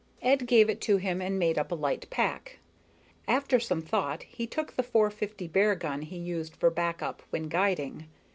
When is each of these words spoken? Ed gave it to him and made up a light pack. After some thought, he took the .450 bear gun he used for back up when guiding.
Ed 0.23 0.47
gave 0.47 0.67
it 0.67 0.81
to 0.81 0.97
him 0.97 1.21
and 1.21 1.37
made 1.37 1.59
up 1.59 1.71
a 1.71 1.75
light 1.75 2.09
pack. 2.09 2.57
After 3.27 3.59
some 3.59 3.83
thought, 3.83 4.23
he 4.23 4.47
took 4.47 4.73
the 4.75 4.81
.450 4.81 5.51
bear 5.51 5.75
gun 5.75 6.01
he 6.01 6.17
used 6.17 6.55
for 6.55 6.71
back 6.71 7.03
up 7.03 7.21
when 7.29 7.49
guiding. 7.49 8.07